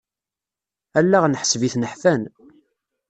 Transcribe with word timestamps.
Allaɣen 0.99 1.39
ḥseb-iten 1.41 1.87
ḥfan. 1.91 2.21